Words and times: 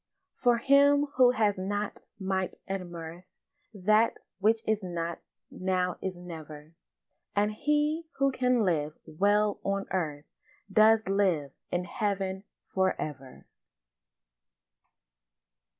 For 0.33 0.57
him 0.57 1.05
who 1.17 1.29
has 1.29 1.59
not 1.59 2.01
might 2.17 2.57
and 2.65 2.89
mirth 2.89 3.23
That 3.71 4.17
which 4.39 4.61
is 4.67 4.81
not 4.81 5.19
now 5.51 5.99
is 6.01 6.17
never; 6.17 6.73
And 7.35 7.51
he 7.53 8.05
who 8.17 8.31
can 8.31 8.63
live 8.65 8.97
well 9.05 9.59
on 9.63 9.85
earth 9.91 10.25
Does 10.73 11.07
live 11.07 11.51
in 11.69 11.83
heaven 11.85 12.45
for 12.65 12.99
ever. 12.99 13.45